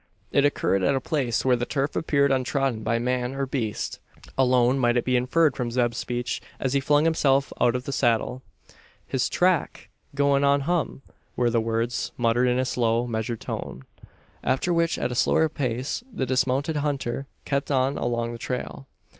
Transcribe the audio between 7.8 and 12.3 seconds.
the saddle: "His track! goin' to hum!" were the words